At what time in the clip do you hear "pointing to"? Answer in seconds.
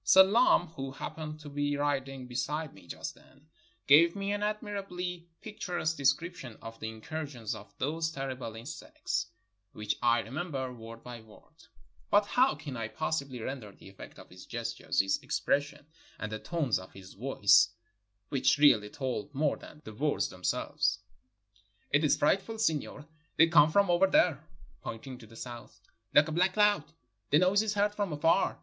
24.81-25.27